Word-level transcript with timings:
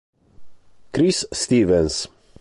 Chris 0.93 1.27
Stevens 1.29 2.09